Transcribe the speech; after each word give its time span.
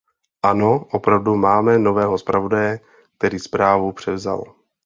Ano, 0.43 0.85
opravdu 0.91 1.35
máme 1.35 1.77
nového 1.79 2.17
zpravodaje, 2.17 2.79
který 3.17 3.39
zprávu 3.39 3.91
převzal. 3.91 4.43